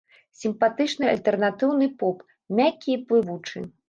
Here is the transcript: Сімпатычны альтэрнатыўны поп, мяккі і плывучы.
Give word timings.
Сімпатычны 0.43 1.09
альтэрнатыўны 1.11 1.89
поп, 1.99 2.23
мяккі 2.61 2.89
і 2.95 2.97
плывучы. 3.13 3.63